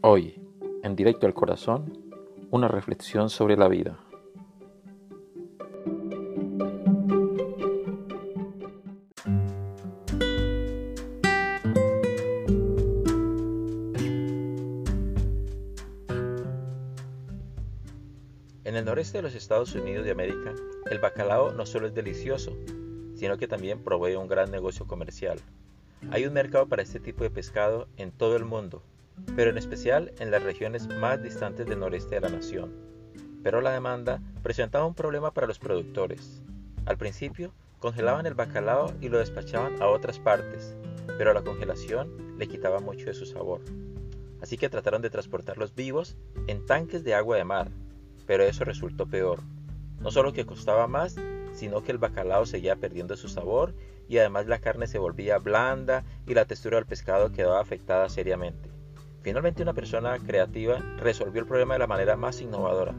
Hoy, 0.00 0.40
en 0.84 0.94
directo 0.94 1.26
al 1.26 1.34
corazón, 1.34 1.92
una 2.52 2.68
reflexión 2.68 3.30
sobre 3.30 3.56
la 3.56 3.66
vida. 3.66 3.98
En 18.62 18.76
el 18.76 18.84
noreste 18.84 19.18
de 19.18 19.22
los 19.22 19.34
Estados 19.34 19.74
Unidos 19.74 20.04
de 20.04 20.12
América, 20.12 20.54
el 20.92 21.00
bacalao 21.00 21.50
no 21.50 21.66
solo 21.66 21.88
es 21.88 21.94
delicioso, 21.94 22.56
sino 23.16 23.36
que 23.36 23.48
también 23.48 23.82
provee 23.82 24.14
un 24.14 24.28
gran 24.28 24.52
negocio 24.52 24.86
comercial. 24.86 25.40
Hay 26.12 26.24
un 26.24 26.34
mercado 26.34 26.68
para 26.68 26.82
este 26.82 27.00
tipo 27.00 27.24
de 27.24 27.30
pescado 27.30 27.88
en 27.96 28.12
todo 28.12 28.36
el 28.36 28.44
mundo, 28.44 28.84
pero 29.36 29.50
en 29.50 29.58
especial 29.58 30.12
en 30.18 30.30
las 30.30 30.42
regiones 30.42 30.88
más 30.88 31.22
distantes 31.22 31.66
del 31.66 31.80
noreste 31.80 32.16
de 32.16 32.20
la 32.20 32.28
nación. 32.28 32.72
Pero 33.42 33.60
la 33.60 33.72
demanda 33.72 34.20
presentaba 34.42 34.86
un 34.86 34.94
problema 34.94 35.32
para 35.32 35.46
los 35.46 35.58
productores. 35.58 36.42
Al 36.86 36.96
principio, 36.96 37.52
congelaban 37.78 38.26
el 38.26 38.34
bacalao 38.34 38.92
y 39.00 39.08
lo 39.08 39.18
despachaban 39.18 39.80
a 39.80 39.86
otras 39.86 40.18
partes, 40.18 40.74
pero 41.18 41.32
la 41.32 41.42
congelación 41.42 42.36
le 42.38 42.48
quitaba 42.48 42.80
mucho 42.80 43.06
de 43.06 43.14
su 43.14 43.26
sabor. 43.26 43.60
Así 44.40 44.56
que 44.56 44.68
trataron 44.68 45.02
de 45.02 45.10
transportarlos 45.10 45.74
vivos 45.74 46.16
en 46.46 46.64
tanques 46.66 47.04
de 47.04 47.14
agua 47.14 47.36
de 47.36 47.44
mar, 47.44 47.70
pero 48.26 48.44
eso 48.44 48.64
resultó 48.64 49.06
peor. 49.06 49.40
No 50.00 50.10
solo 50.10 50.32
que 50.32 50.46
costaba 50.46 50.86
más, 50.86 51.16
sino 51.52 51.82
que 51.82 51.92
el 51.92 51.98
bacalao 51.98 52.46
seguía 52.46 52.76
perdiendo 52.76 53.16
su 53.16 53.28
sabor 53.28 53.74
y 54.08 54.18
además 54.18 54.46
la 54.46 54.60
carne 54.60 54.86
se 54.86 54.98
volvía 54.98 55.38
blanda 55.38 56.04
y 56.26 56.34
la 56.34 56.44
textura 56.44 56.76
del 56.76 56.86
pescado 56.86 57.32
quedaba 57.32 57.60
afectada 57.60 58.08
seriamente. 58.08 58.77
Finalmente 59.28 59.62
una 59.62 59.74
persona 59.74 60.18
creativa 60.18 60.78
resolvió 60.96 61.42
el 61.42 61.46
problema 61.46 61.74
de 61.74 61.80
la 61.80 61.86
manera 61.86 62.16
más 62.16 62.40
innovadora. 62.40 62.94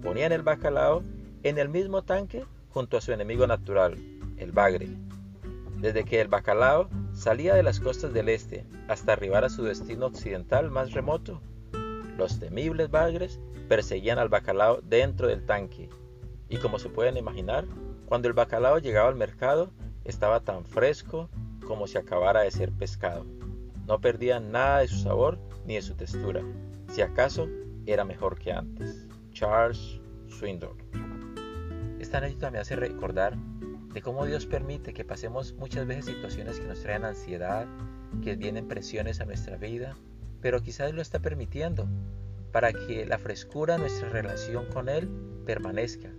Ponían 0.00 0.30
el 0.30 0.42
bacalao 0.42 1.02
en 1.42 1.58
el 1.58 1.68
mismo 1.68 2.02
tanque 2.02 2.44
junto 2.70 2.96
a 2.96 3.00
su 3.00 3.10
enemigo 3.10 3.48
natural, 3.48 3.98
el 4.36 4.52
bagre. 4.52 4.86
Desde 5.78 6.04
que 6.04 6.20
el 6.20 6.28
bacalao 6.28 6.88
salía 7.14 7.56
de 7.56 7.64
las 7.64 7.80
costas 7.80 8.12
del 8.12 8.28
este 8.28 8.64
hasta 8.86 9.14
arribar 9.14 9.42
a 9.42 9.48
su 9.48 9.64
destino 9.64 10.06
occidental 10.06 10.70
más 10.70 10.92
remoto, 10.92 11.42
los 12.16 12.38
temibles 12.38 12.88
bagres 12.88 13.40
perseguían 13.68 14.20
al 14.20 14.28
bacalao 14.28 14.82
dentro 14.82 15.26
del 15.26 15.44
tanque. 15.44 15.90
Y 16.48 16.58
como 16.58 16.78
se 16.78 16.90
pueden 16.90 17.16
imaginar, 17.16 17.64
cuando 18.06 18.28
el 18.28 18.34
bacalao 18.34 18.78
llegaba 18.78 19.08
al 19.08 19.16
mercado, 19.16 19.72
estaba 20.04 20.38
tan 20.38 20.64
fresco 20.64 21.28
como 21.66 21.88
si 21.88 21.98
acabara 21.98 22.42
de 22.42 22.52
ser 22.52 22.70
pescado. 22.70 23.26
No 23.88 24.00
perdía 24.00 24.38
nada 24.38 24.78
de 24.78 24.86
su 24.86 25.00
sabor 25.00 25.40
ni 25.66 25.74
de 25.74 25.82
su 25.82 25.94
textura. 25.94 26.42
Si 26.88 27.02
acaso, 27.02 27.48
era 27.86 28.04
mejor 28.04 28.38
que 28.38 28.52
antes. 28.52 29.06
Charles 29.32 30.00
Swindoll. 30.28 30.76
Esta 31.98 32.18
anécdota 32.18 32.50
me 32.50 32.58
hace 32.58 32.76
recordar 32.76 33.36
de 33.92 34.02
cómo 34.02 34.26
Dios 34.26 34.46
permite 34.46 34.92
que 34.92 35.04
pasemos 35.04 35.54
muchas 35.54 35.86
veces 35.86 36.06
situaciones 36.06 36.58
que 36.58 36.66
nos 36.66 36.80
traen 36.80 37.04
ansiedad, 37.04 37.66
que 38.22 38.36
vienen 38.36 38.68
presiones 38.68 39.20
a 39.20 39.24
nuestra 39.24 39.56
vida, 39.56 39.96
pero 40.40 40.60
quizás 40.62 40.92
lo 40.92 41.02
está 41.02 41.20
permitiendo 41.20 41.86
para 42.50 42.72
que 42.72 43.06
la 43.06 43.18
frescura 43.18 43.74
de 43.74 43.80
nuestra 43.80 44.08
relación 44.10 44.66
con 44.66 44.88
Él 44.88 45.08
permanezca, 45.46 46.10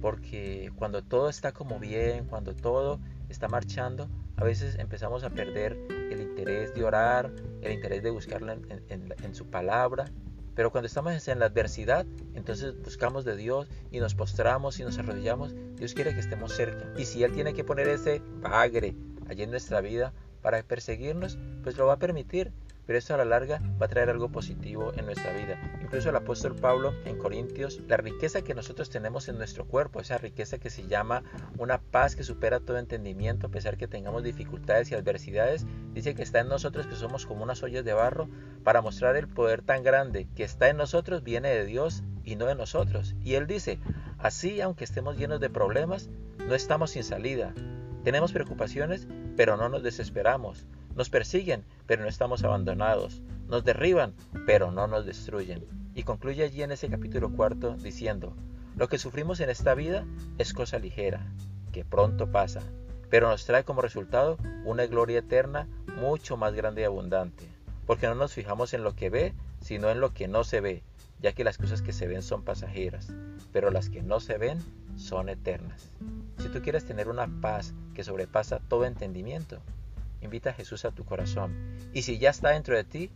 porque 0.00 0.72
cuando 0.76 1.02
todo 1.02 1.28
está 1.28 1.52
como 1.52 1.78
bien, 1.78 2.26
cuando 2.26 2.54
todo 2.54 3.00
está 3.28 3.48
marchando, 3.48 4.08
a 4.36 4.44
veces 4.44 4.76
empezamos 4.78 5.24
a 5.24 5.30
perder 5.30 5.76
el 6.10 6.22
interés 6.22 6.74
de 6.74 6.84
orar, 6.84 7.30
el 7.62 7.72
interés 7.72 8.02
de 8.02 8.10
buscarlo 8.10 8.52
en, 8.52 9.34
su 9.34 9.46
palabra. 9.46 10.06
Pero 10.54 10.72
cuando 10.72 10.86
estamos 10.86 11.28
en 11.28 11.38
la 11.38 11.46
adversidad, 11.46 12.04
entonces 12.34 12.74
buscamos 12.82 13.24
de 13.24 13.36
Dios 13.36 13.68
y 13.92 14.00
nos 14.00 14.14
postramos 14.14 14.80
y 14.80 14.82
nos 14.82 14.98
arrodillamos. 14.98 15.54
Dios 15.76 15.94
quiere 15.94 16.14
que 16.14 16.20
estemos 16.20 16.52
cerca. 16.52 16.92
Y 16.98 17.04
si 17.04 17.22
Él 17.22 17.32
tiene 17.32 17.54
que 17.54 17.62
poner 17.62 17.88
ese 17.88 18.20
bagre 18.40 18.96
allí 19.28 19.44
en 19.44 19.50
nuestra 19.50 19.80
vida 19.80 20.12
para 20.42 20.62
perseguirnos, 20.62 21.38
pues 21.62 21.76
lo 21.76 21.86
va 21.86 21.94
a 21.94 21.98
permitir 21.98 22.52
pero 22.88 22.98
esto 22.98 23.12
a 23.12 23.18
la 23.18 23.26
larga 23.26 23.60
va 23.80 23.84
a 23.84 23.88
traer 23.90 24.08
algo 24.08 24.30
positivo 24.30 24.94
en 24.96 25.04
nuestra 25.04 25.34
vida. 25.34 25.60
Incluso 25.82 26.08
el 26.08 26.16
apóstol 26.16 26.56
Pablo 26.56 26.94
en 27.04 27.18
Corintios, 27.18 27.82
la 27.86 27.98
riqueza 27.98 28.40
que 28.40 28.54
nosotros 28.54 28.88
tenemos 28.88 29.28
en 29.28 29.36
nuestro 29.36 29.66
cuerpo, 29.66 30.00
esa 30.00 30.16
riqueza 30.16 30.56
que 30.56 30.70
se 30.70 30.86
llama 30.86 31.22
una 31.58 31.82
paz 31.82 32.16
que 32.16 32.24
supera 32.24 32.60
todo 32.60 32.78
entendimiento, 32.78 33.46
a 33.46 33.50
pesar 33.50 33.76
que 33.76 33.88
tengamos 33.88 34.22
dificultades 34.22 34.90
y 34.90 34.94
adversidades, 34.94 35.66
dice 35.92 36.14
que 36.14 36.22
está 36.22 36.40
en 36.40 36.48
nosotros 36.48 36.86
que 36.86 36.96
somos 36.96 37.26
como 37.26 37.42
unas 37.42 37.62
ollas 37.62 37.84
de 37.84 37.92
barro 37.92 38.26
para 38.64 38.80
mostrar 38.80 39.16
el 39.16 39.28
poder 39.28 39.60
tan 39.60 39.82
grande 39.82 40.26
que 40.34 40.44
está 40.44 40.70
en 40.70 40.78
nosotros, 40.78 41.22
viene 41.22 41.50
de 41.50 41.66
Dios 41.66 42.04
y 42.24 42.36
no 42.36 42.46
de 42.46 42.54
nosotros. 42.54 43.14
Y 43.22 43.34
él 43.34 43.46
dice, 43.46 43.80
así 44.16 44.62
aunque 44.62 44.84
estemos 44.84 45.18
llenos 45.18 45.40
de 45.40 45.50
problemas, 45.50 46.08
no 46.38 46.54
estamos 46.54 46.92
sin 46.92 47.04
salida. 47.04 47.52
Tenemos 48.02 48.32
preocupaciones, 48.32 49.06
pero 49.36 49.58
no 49.58 49.68
nos 49.68 49.82
desesperamos. 49.82 50.66
Nos 50.98 51.10
persiguen, 51.10 51.64
pero 51.86 52.02
no 52.02 52.08
estamos 52.08 52.42
abandonados. 52.42 53.22
Nos 53.46 53.62
derriban, 53.62 54.14
pero 54.46 54.72
no 54.72 54.88
nos 54.88 55.06
destruyen. 55.06 55.64
Y 55.94 56.02
concluye 56.02 56.42
allí 56.42 56.64
en 56.64 56.72
ese 56.72 56.88
capítulo 56.88 57.32
cuarto 57.32 57.76
diciendo, 57.76 58.34
lo 58.74 58.88
que 58.88 58.98
sufrimos 58.98 59.38
en 59.38 59.48
esta 59.48 59.74
vida 59.74 60.04
es 60.38 60.52
cosa 60.52 60.80
ligera, 60.80 61.24
que 61.70 61.84
pronto 61.84 62.32
pasa, 62.32 62.62
pero 63.10 63.28
nos 63.28 63.44
trae 63.44 63.62
como 63.62 63.80
resultado 63.80 64.38
una 64.64 64.86
gloria 64.86 65.20
eterna 65.20 65.68
mucho 66.00 66.36
más 66.36 66.52
grande 66.54 66.82
y 66.82 66.86
abundante, 66.86 67.46
porque 67.86 68.08
no 68.08 68.16
nos 68.16 68.32
fijamos 68.32 68.74
en 68.74 68.82
lo 68.82 68.96
que 68.96 69.08
ve, 69.08 69.34
sino 69.60 69.90
en 69.90 70.00
lo 70.00 70.12
que 70.12 70.26
no 70.26 70.42
se 70.42 70.60
ve, 70.60 70.82
ya 71.20 71.32
que 71.32 71.44
las 71.44 71.58
cosas 71.58 71.80
que 71.80 71.92
se 71.92 72.08
ven 72.08 72.22
son 72.22 72.42
pasajeras, 72.42 73.12
pero 73.52 73.70
las 73.70 73.88
que 73.88 74.02
no 74.02 74.18
se 74.18 74.36
ven 74.36 74.58
son 74.96 75.28
eternas. 75.28 75.92
Si 76.38 76.48
tú 76.48 76.60
quieres 76.60 76.84
tener 76.84 77.08
una 77.08 77.28
paz 77.40 77.72
que 77.94 78.02
sobrepasa 78.02 78.58
todo 78.68 78.84
entendimiento, 78.84 79.60
invita 80.20 80.50
a 80.50 80.54
Jesús 80.54 80.84
a 80.84 80.90
tu 80.90 81.04
corazón. 81.04 81.54
Y 81.92 82.02
si 82.02 82.18
ya 82.18 82.30
está 82.30 82.50
dentro 82.50 82.76
de 82.76 82.84
ti, 82.84 83.10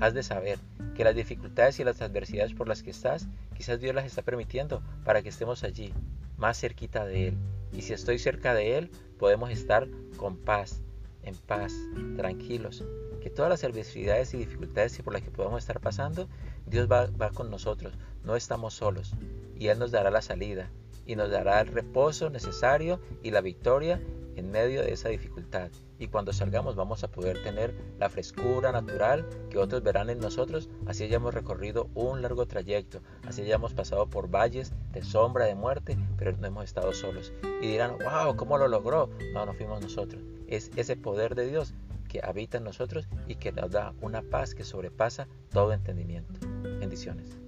has 0.00 0.14
de 0.14 0.22
saber 0.22 0.58
que 0.94 1.04
las 1.04 1.14
dificultades 1.14 1.78
y 1.80 1.84
las 1.84 2.00
adversidades 2.00 2.54
por 2.54 2.68
las 2.68 2.82
que 2.82 2.90
estás, 2.90 3.28
quizás 3.56 3.80
Dios 3.80 3.94
las 3.94 4.06
está 4.06 4.22
permitiendo 4.22 4.82
para 5.04 5.22
que 5.22 5.28
estemos 5.28 5.64
allí, 5.64 5.92
más 6.36 6.58
cerquita 6.58 7.04
de 7.04 7.28
Él. 7.28 7.38
Y 7.72 7.82
si 7.82 7.92
estoy 7.92 8.18
cerca 8.18 8.54
de 8.54 8.78
Él, 8.78 8.90
podemos 9.18 9.50
estar 9.50 9.88
con 10.16 10.36
paz, 10.36 10.80
en 11.22 11.34
paz, 11.34 11.72
tranquilos. 12.16 12.84
Que 13.22 13.30
todas 13.30 13.50
las 13.50 13.64
adversidades 13.64 14.34
y 14.34 14.38
dificultades 14.38 15.00
por 15.02 15.12
las 15.12 15.22
que 15.22 15.30
podamos 15.30 15.62
estar 15.62 15.80
pasando, 15.80 16.28
Dios 16.66 16.90
va, 16.90 17.06
va 17.06 17.30
con 17.30 17.50
nosotros. 17.50 17.94
No 18.24 18.36
estamos 18.36 18.74
solos. 18.74 19.14
Y 19.56 19.68
Él 19.68 19.78
nos 19.78 19.92
dará 19.92 20.10
la 20.10 20.22
salida 20.22 20.70
y 21.06 21.16
nos 21.16 21.30
dará 21.30 21.60
el 21.60 21.68
reposo 21.68 22.30
necesario 22.30 23.00
y 23.22 23.30
la 23.30 23.40
victoria 23.40 24.00
en 24.36 24.50
medio 24.50 24.82
de 24.82 24.92
esa 24.92 25.08
dificultad. 25.08 25.70
Y 25.98 26.08
cuando 26.08 26.32
salgamos 26.32 26.76
vamos 26.76 27.04
a 27.04 27.08
poder 27.08 27.42
tener 27.42 27.74
la 27.98 28.08
frescura 28.08 28.72
natural 28.72 29.26
que 29.50 29.58
otros 29.58 29.82
verán 29.82 30.10
en 30.10 30.18
nosotros, 30.18 30.68
así 30.86 31.04
hayamos 31.04 31.34
recorrido 31.34 31.88
un 31.94 32.22
largo 32.22 32.46
trayecto, 32.46 33.00
así 33.26 33.42
hayamos 33.42 33.72
pasado 33.74 34.08
por 34.08 34.28
valles 34.28 34.72
de 34.92 35.02
sombra, 35.02 35.44
de 35.44 35.54
muerte, 35.54 35.96
pero 36.18 36.36
no 36.36 36.46
hemos 36.46 36.64
estado 36.64 36.92
solos. 36.92 37.32
Y 37.60 37.68
dirán, 37.68 37.98
wow, 37.98 38.36
¿cómo 38.36 38.58
lo 38.58 38.68
logró? 38.68 39.10
No, 39.32 39.46
no 39.46 39.54
fuimos 39.54 39.80
nosotros. 39.80 40.22
Es 40.48 40.70
ese 40.76 40.96
poder 40.96 41.34
de 41.34 41.46
Dios 41.46 41.74
que 42.08 42.20
habita 42.22 42.58
en 42.58 42.64
nosotros 42.64 43.08
y 43.26 43.36
que 43.36 43.52
nos 43.52 43.70
da 43.70 43.94
una 44.00 44.22
paz 44.22 44.54
que 44.54 44.64
sobrepasa 44.64 45.28
todo 45.50 45.72
entendimiento. 45.72 46.40
Bendiciones. 46.62 47.38